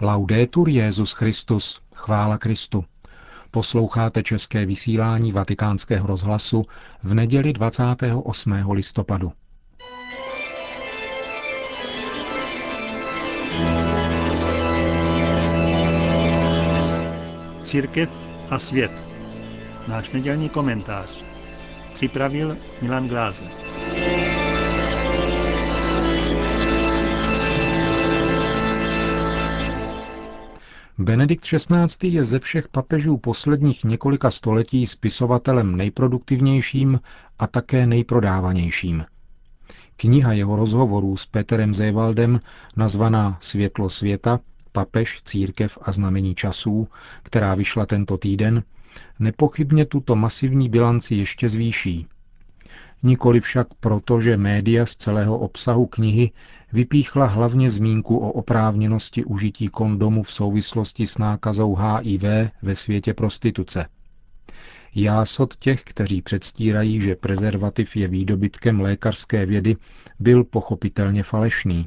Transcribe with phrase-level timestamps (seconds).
[0.00, 2.84] Laudetur Jezus Christus, chvála Kristu.
[3.50, 6.64] Posloucháte české vysílání Vatikánského rozhlasu
[7.02, 8.70] v neděli 28.
[8.70, 9.32] listopadu.
[17.62, 18.92] Církev a svět.
[19.88, 21.24] Náš nedělní komentář.
[21.94, 23.63] Připravil Milan Glázer.
[31.04, 32.08] Benedikt XVI.
[32.08, 37.00] je ze všech papežů posledních několika století spisovatelem nejproduktivnějším
[37.38, 39.04] a také nejprodávanějším.
[39.96, 42.40] Kniha jeho rozhovorů s Peterem Zévaldem,
[42.76, 44.40] nazvaná Světlo světa,
[44.72, 46.88] papež, církev a znamení časů,
[47.22, 48.62] která vyšla tento týden,
[49.18, 52.06] nepochybně tuto masivní bilanci ještě zvýší.
[53.04, 56.30] Nikoli však proto, že média z celého obsahu knihy
[56.72, 62.24] vypíchla hlavně zmínku o oprávněnosti užití kondomu v souvislosti s nákazou HIV
[62.62, 63.86] ve světě prostituce.
[64.94, 69.76] Jásot těch, kteří předstírají, že prezervativ je výdobytkem lékařské vědy,
[70.18, 71.86] byl pochopitelně falešný.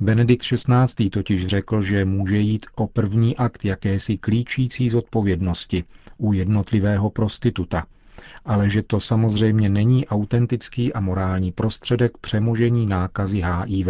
[0.00, 1.10] Benedikt XVI.
[1.10, 5.84] totiž řekl, že může jít o první akt jakési klíčící zodpovědnosti
[6.18, 7.86] u jednotlivého prostituta–
[8.44, 13.88] ale že to samozřejmě není autentický a morální prostředek přemožení nákazy HIV.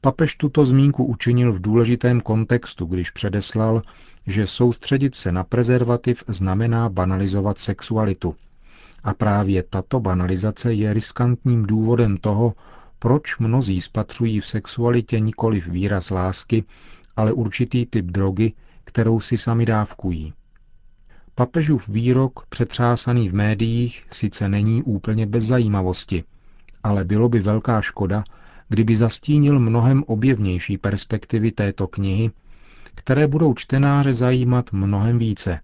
[0.00, 3.82] Papež tuto zmínku učinil v důležitém kontextu, když předeslal,
[4.26, 8.34] že soustředit se na prezervativ znamená banalizovat sexualitu.
[9.04, 12.54] A právě tato banalizace je riskantním důvodem toho,
[12.98, 16.64] proč mnozí spatřují v sexualitě nikoli výraz lásky,
[17.16, 18.52] ale určitý typ drogy,
[18.84, 20.32] kterou si sami dávkují.
[21.38, 26.24] Papežův výrok, přetřásaný v médiích, sice není úplně bez zajímavosti,
[26.82, 28.24] ale bylo by velká škoda,
[28.68, 32.30] kdyby zastínil mnohem objevnější perspektivy této knihy,
[32.94, 35.60] které budou čtenáře zajímat mnohem více.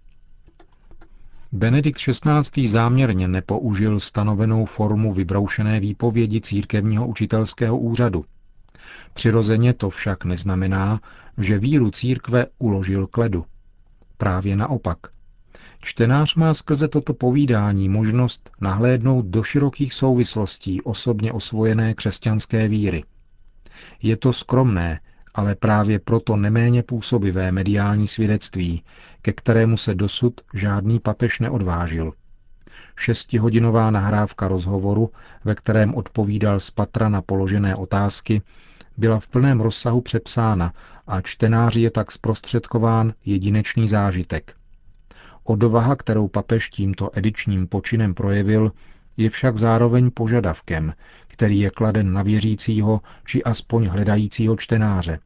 [1.52, 2.68] Benedikt XVI.
[2.68, 8.24] záměrně nepoužil stanovenou formu vybroušené výpovědi církevního učitelského úřadu.
[9.14, 11.00] Přirozeně to však neznamená,
[11.38, 13.44] že víru církve uložil k ledu.
[14.16, 14.98] Právě naopak–
[15.84, 23.04] Čtenář má skrze toto povídání možnost nahlédnout do širokých souvislostí osobně osvojené křesťanské víry.
[24.02, 25.00] Je to skromné,
[25.34, 28.82] ale právě proto neméně působivé mediální svědectví,
[29.22, 32.12] ke kterému se dosud žádný papež neodvážil.
[32.96, 35.10] Šestihodinová nahrávka rozhovoru,
[35.44, 38.42] ve kterém odpovídal z patra na položené otázky,
[38.96, 40.72] byla v plném rozsahu přepsána
[41.06, 44.54] a čtenáři je tak zprostředkován jedinečný zážitek–
[45.44, 48.72] Odvaha, kterou papež tímto edičním počinem projevil,
[49.16, 50.94] je však zároveň požadavkem,
[51.26, 55.18] který je kladen na věřícího či aspoň hledajícího čtenáře.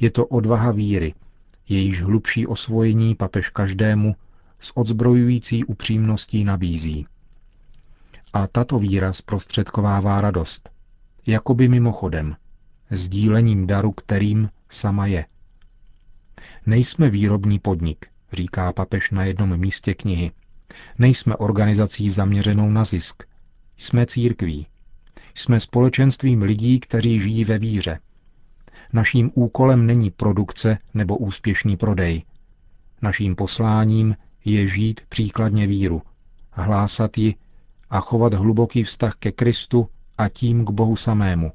[0.00, 1.14] Je to odvaha víry,
[1.68, 4.16] jejíž hlubší osvojení papež každému
[4.60, 7.06] s odzbrojující upřímností nabízí.
[8.32, 10.70] A tato víra zprostředkovává radost,
[11.26, 12.36] jakoby mimochodem,
[12.90, 15.26] sdílením daru, kterým sama je.
[16.66, 20.30] Nejsme výrobní podnik, říká papež na jednom místě knihy.
[20.98, 23.22] Nejsme organizací zaměřenou na zisk.
[23.76, 24.66] Jsme církví.
[25.34, 27.98] Jsme společenstvím lidí, kteří žijí ve víře.
[28.92, 32.24] Naším úkolem není produkce nebo úspěšný prodej.
[33.02, 36.02] Naším posláním je žít příkladně víru,
[36.52, 37.34] hlásat ji
[37.90, 39.88] a chovat hluboký vztah ke Kristu
[40.18, 41.52] a tím k Bohu samému.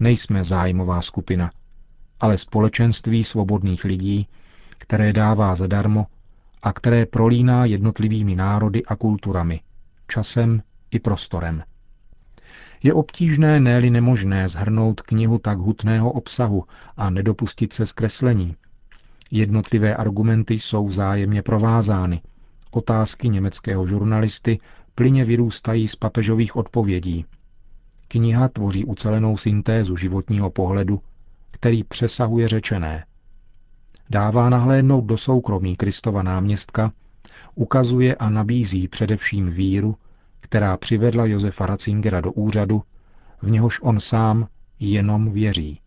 [0.00, 1.50] Nejsme zájmová skupina,
[2.20, 4.28] ale společenství svobodných lidí,
[4.78, 6.06] které dává zadarmo
[6.62, 9.60] a které prolíná jednotlivými národy a kulturami,
[10.08, 11.62] časem i prostorem.
[12.82, 16.64] Je obtížné, ne nemožné zhrnout knihu tak hutného obsahu
[16.96, 18.56] a nedopustit se zkreslení.
[19.30, 22.22] Jednotlivé argumenty jsou vzájemně provázány.
[22.70, 24.60] Otázky německého žurnalisty
[24.94, 27.24] plyně vyrůstají z papežových odpovědí.
[28.08, 31.00] Kniha tvoří ucelenou syntézu životního pohledu,
[31.50, 33.04] který přesahuje řečené
[34.10, 36.92] dává nahlédnout do soukromí Kristova náměstka,
[37.54, 39.96] ukazuje a nabízí především víru,
[40.40, 42.82] která přivedla Josefa Ratzingera do úřadu,
[43.42, 44.48] v něhož on sám
[44.80, 45.80] jenom věří.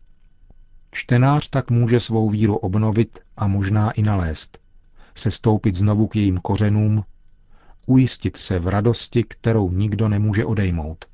[0.92, 4.60] Čtenář tak může svou víru obnovit a možná i nalézt,
[5.16, 7.04] sestoupit znovu k jejím kořenům,
[7.88, 11.06] ujistit se v radosti, kterou nikdo nemůže odejmout.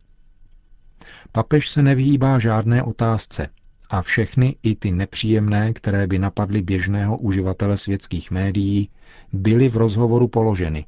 [1.31, 3.49] Papež se nevyhýbá žádné otázce,
[3.89, 8.89] a všechny, i ty nepříjemné, které by napadly běžného uživatele světských médií,
[9.33, 10.85] byly v rozhovoru položeny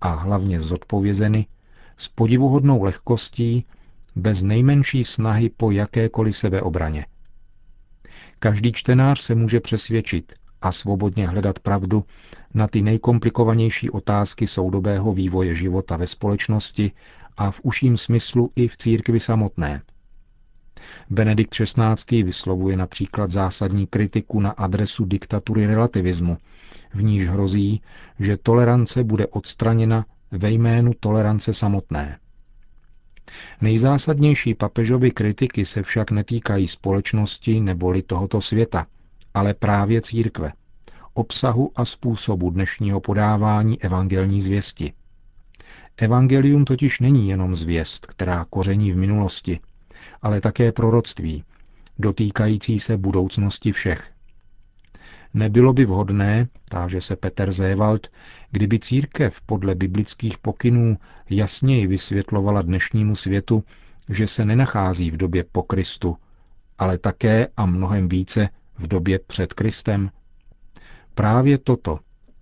[0.00, 1.46] a hlavně zodpovězeny
[1.96, 3.64] s podivuhodnou lehkostí,
[4.16, 7.06] bez nejmenší snahy po jakékoliv sebeobraně.
[8.38, 12.04] Každý čtenář se může přesvědčit a svobodně hledat pravdu
[12.54, 16.92] na ty nejkomplikovanější otázky soudobého vývoje života ve společnosti
[17.36, 19.82] a v užším smyslu i v církvi samotné.
[21.10, 22.22] Benedikt XVI.
[22.22, 26.38] vyslovuje například zásadní kritiku na adresu diktatury relativismu,
[26.94, 27.82] v níž hrozí,
[28.18, 32.18] že tolerance bude odstraněna ve jménu tolerance samotné.
[33.60, 38.86] Nejzásadnější papežovy kritiky se však netýkají společnosti neboli tohoto světa,
[39.34, 40.52] ale právě církve,
[41.14, 44.92] obsahu a způsobu dnešního podávání evangelní zvěsti.
[45.96, 49.60] Evangelium totiž není jenom zvěst, která koření v minulosti,
[50.22, 51.44] ale také proroctví,
[51.98, 54.12] dotýkající se budoucnosti všech.
[55.34, 58.06] Nebylo by vhodné, táže se Peter Zévald,
[58.50, 60.96] kdyby církev podle biblických pokynů
[61.30, 63.64] jasněji vysvětlovala dnešnímu světu,
[64.08, 66.16] že se nenachází v době po Kristu,
[66.78, 70.10] ale také a mnohem více v době před Kristem?
[71.14, 71.98] Právě toto,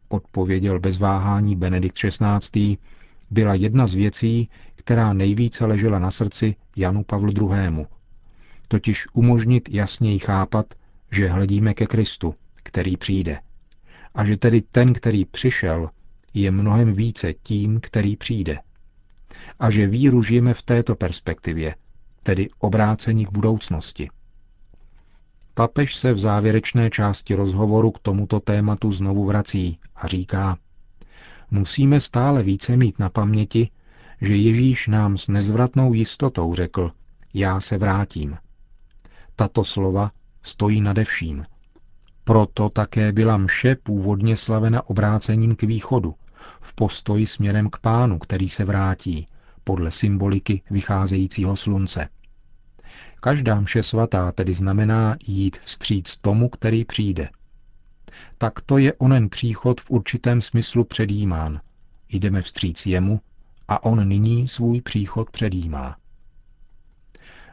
[0.09, 2.79] odpověděl bez váhání Benedikt XVI.,
[3.31, 7.87] byla jedna z věcí, která nejvíce ležela na srdci Janu Pavlu II.
[8.69, 10.75] Totiž umožnit jasněji chápat,
[11.13, 13.39] že hledíme ke Kristu, který přijde.
[14.15, 15.91] A že tedy ten, který přišel,
[16.35, 18.59] je mnohem více tím, který přijde.
[19.59, 21.75] A že víru žijeme v této perspektivě,
[22.23, 24.09] tedy obrácení k budoucnosti.
[25.55, 30.57] Papež se v závěrečné části rozhovoru k tomuto tématu znovu vrací a říká,
[31.51, 33.71] musíme stále více mít na paměti,
[34.21, 36.93] že Ježíš nám s nezvratnou jistotou řekl,
[37.35, 38.37] já se vrátím.
[39.37, 40.11] Tato slova
[40.43, 41.45] stojí nade vším.
[42.25, 46.15] Proto také byla mše původně slavena obrácením k východu,
[46.61, 49.29] v postoji směrem k pánu, který se vrátí,
[49.65, 52.09] podle symboliky vycházejícího slunce.
[53.21, 57.29] Každá mše svatá tedy znamená jít vstříc tomu, který přijde.
[58.39, 61.61] Tak to je onen příchod v určitém smyslu předjímán.
[62.09, 63.21] Jdeme vstříc jemu
[63.69, 65.97] a on nyní svůj příchod předjímá.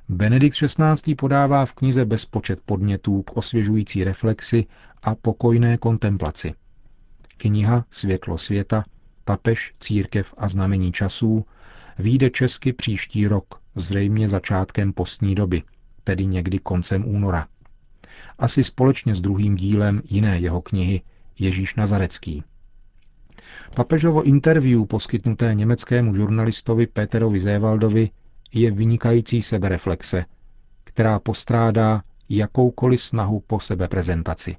[0.09, 1.15] Benedikt XVI.
[1.15, 4.65] podává v knize bezpočet podnětů k osvěžující reflexi
[5.03, 6.53] a pokojné kontemplaci.
[7.37, 8.85] Kniha Světlo světa,
[9.25, 11.45] Papež, církev a znamení časů
[11.99, 15.63] výjde česky příští rok, zřejmě začátkem postní doby,
[16.03, 17.47] tedy někdy koncem února.
[18.39, 21.01] Asi společně s druhým dílem jiné jeho knihy
[21.39, 22.43] Ježíš Nazarecký.
[23.75, 28.09] Papežovo interview poskytnuté německému žurnalistovi Peterovi Zévaldovi
[28.53, 30.25] je vynikající sebereflexe,
[30.83, 34.55] která postrádá jakoukoliv snahu po sebeprezentaci.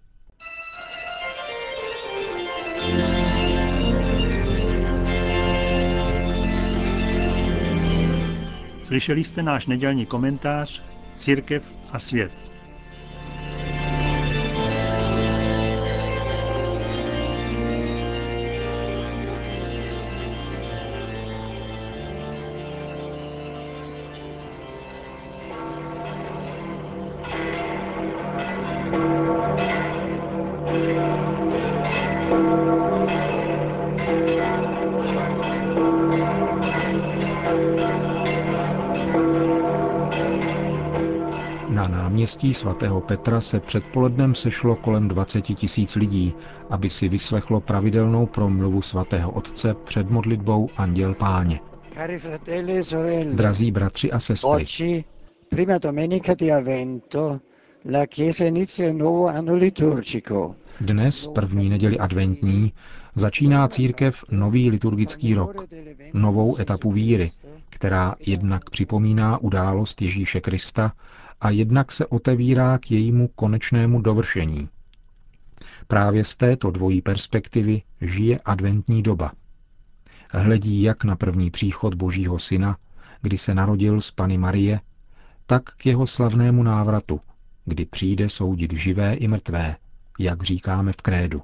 [8.85, 10.83] Slyšeli jste náš nedělní komentář
[11.17, 12.33] Církev a svět.
[42.25, 46.35] Náměstí svatého Petra se předpolednem sešlo kolem 20 tisíc lidí,
[46.71, 51.61] aby si vyslechlo pravidelnou promluvu svatého otce před modlitbou Anděl Páně.
[51.97, 55.05] E Drazí bratři a sestry.
[60.81, 62.73] Dnes, první neděli adventní,
[63.15, 65.65] začíná církev nový liturgický rok,
[66.13, 67.31] novou etapu víry,
[67.71, 70.93] která jednak připomíná událost Ježíše Krista
[71.41, 74.69] a jednak se otevírá k jejímu konečnému dovršení.
[75.87, 79.33] Právě z této dvojí perspektivy žije adventní doba.
[80.31, 82.77] Hledí jak na první příchod Božího Syna,
[83.23, 84.81] kdy se narodil z Pany Marie,
[85.47, 87.21] tak k jeho slavnému návratu,
[87.65, 89.77] kdy přijde soudit živé i mrtvé,
[90.19, 91.43] jak říkáme v krédu.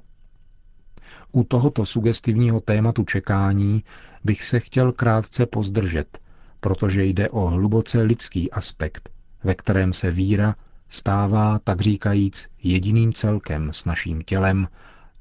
[1.31, 3.83] U tohoto sugestivního tématu čekání
[4.23, 6.19] bych se chtěl krátce pozdržet,
[6.59, 9.09] protože jde o hluboce lidský aspekt,
[9.43, 10.55] ve kterém se víra
[10.89, 14.67] stává, tak říkajíc, jediným celkem s naším tělem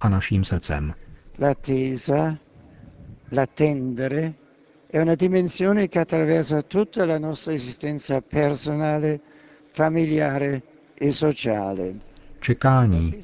[0.01, 0.95] a naším srdcem.
[1.39, 2.37] L'attesa,
[3.33, 4.33] l'attendere,
[4.91, 9.21] è una dimensione che attraversa tutta la nostra esistenza personale,
[9.73, 10.63] familiare
[10.95, 11.95] e sociale.
[12.41, 13.15] Čekání,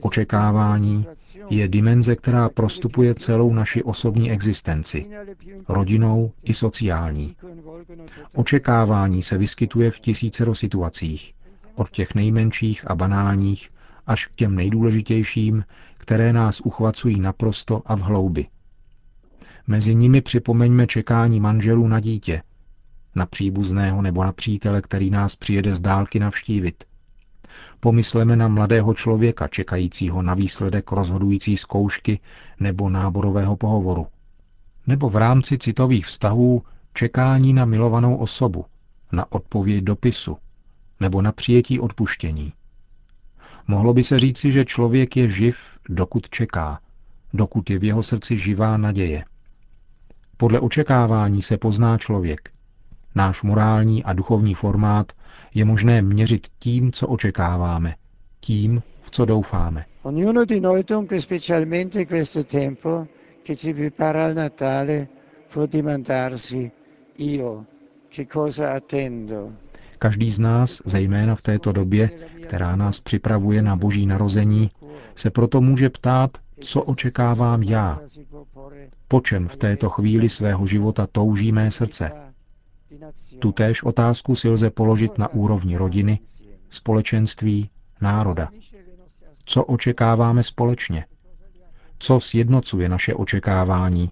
[0.00, 1.06] očekávání
[1.50, 5.06] je dimenze, která prostupuje celou naši osobní existenci,
[5.68, 7.36] rodinou i sociální.
[8.34, 11.34] Očekávání se vyskytuje v tisícero situacích,
[11.74, 13.70] od těch nejmenších a banálních
[14.06, 15.64] až k těm nejdůležitějším,
[15.98, 18.46] které nás uchvacují naprosto a v hloubi.
[19.66, 22.42] Mezi nimi připomeňme čekání manželů na dítě,
[23.14, 26.84] na příbuzného nebo na přítele, který nás přijede z dálky navštívit.
[27.80, 32.20] Pomysleme na mladého člověka čekajícího na výsledek rozhodující zkoušky
[32.60, 34.06] nebo náborového pohovoru.
[34.86, 36.62] Nebo v rámci citových vztahů
[36.94, 38.64] čekání na milovanou osobu,
[39.12, 40.36] na odpověď dopisu
[41.00, 42.52] nebo na přijetí odpuštění.
[43.66, 46.80] Mohlo by se říci, že člověk je živ, dokud čeká,
[47.34, 49.24] dokud je v jeho srdci živá naděje.
[50.36, 52.50] Podle očekávání se pozná člověk.
[53.16, 55.12] Náš morální a duchovní formát
[55.54, 57.94] je možné měřit tím, co očekáváme,
[58.40, 59.84] tím, v co doufáme.
[60.02, 63.06] Ognuno di noi dunque, specialmente questo tempo
[63.42, 65.08] che ci prepara al Natale,
[65.52, 66.70] può domandarsi
[67.18, 67.64] io
[68.08, 69.52] che cosa attendo.
[69.98, 72.10] Každý z nás, zejména v této době,
[72.42, 74.70] která nás připravuje na boží narození,
[75.14, 76.30] se proto může ptát,
[76.60, 78.00] co očekávám já,
[79.08, 82.25] po čem v této chvíli svého života touží mé srdce.
[83.38, 86.18] Tutéž otázku si lze položit na úrovni rodiny,
[86.70, 88.48] společenství, národa.
[89.44, 91.06] Co očekáváme společně?
[91.98, 94.10] Co sjednocuje naše očekávání?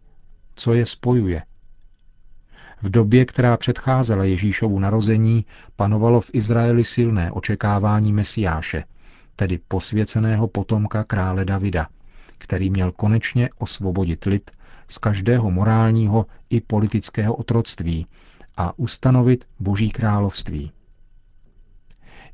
[0.54, 1.42] Co je spojuje?
[2.82, 5.44] V době, která předcházela Ježíšovu narození,
[5.76, 8.84] panovalo v Izraeli silné očekávání Mesiáše,
[9.36, 11.88] tedy posvěceného potomka krále Davida,
[12.38, 14.50] který měl konečně osvobodit lid
[14.88, 18.06] z každého morálního i politického otroctví
[18.56, 20.72] a ustanovit Boží království.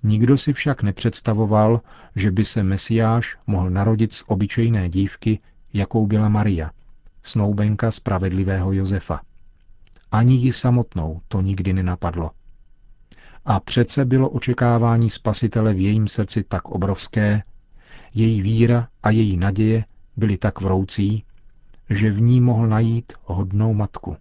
[0.03, 1.81] Nikdo si však nepředstavoval,
[2.17, 5.41] že by se Mesiáš mohl narodit z obyčejné dívky,
[5.73, 6.71] jakou byla Maria,
[7.23, 9.21] snoubenka spravedlivého Josefa.
[10.13, 12.31] Ani ji samotnou to nikdy nenapadlo.
[13.45, 17.43] A přece bylo očekávání spasitele v jejím srdci tak obrovské,
[18.15, 19.85] její víra a její naděje
[20.17, 21.25] byly tak vroucí,
[21.91, 24.17] že v ní mohl najít hodnou matku.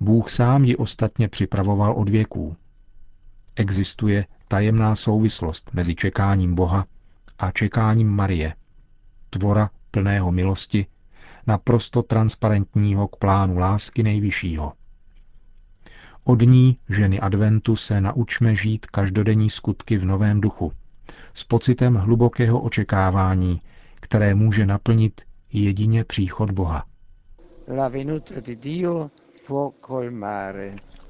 [0.00, 2.56] Bůh sám ji ostatně připravoval od věků.
[3.56, 6.86] Existuje tajemná souvislost mezi čekáním Boha
[7.38, 8.54] a čekáním Marie,
[9.30, 10.86] tvora plného milosti,
[11.46, 14.72] naprosto transparentního k plánu lásky nejvyššího.
[16.24, 20.72] Od ní, ženy adventu, se naučme žít každodenní skutky v novém duchu,
[21.34, 23.60] s pocitem hlubokého očekávání,
[23.94, 25.20] které může naplnit
[25.52, 26.84] jedině příchod Boha.
[27.76, 29.10] La venuta di Dio.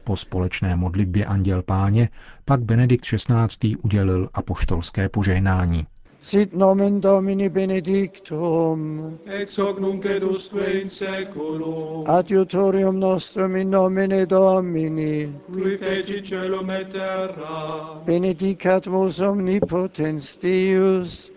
[0.05, 2.09] Po společné modlitbě Anděl Páně
[2.45, 3.77] pak Benedikt XVI.
[3.77, 5.87] udělil apoštolské požehnání.
[6.25, 14.27] Sit nomen Domini benedictum, ex hoc nunc et usque in seculum, adiutorium nostrum in nomine
[14.27, 21.31] Domini, qui feci celum et terra, benedicat vos omnipotens Deus,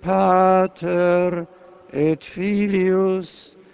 [0.00, 1.46] Pater
[1.92, 3.53] et Filius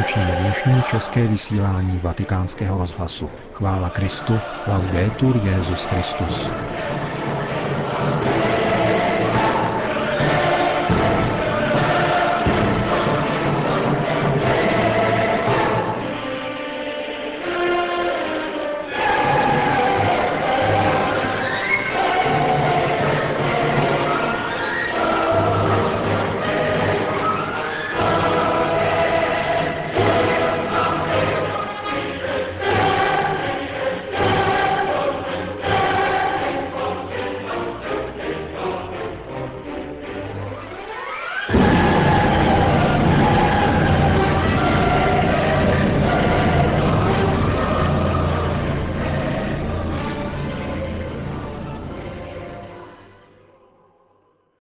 [0.00, 3.30] Končíme dnešní české vysílání vatikánského rozhlasu.
[3.52, 6.54] Chvála Kristu, laudetur Jezus Christus.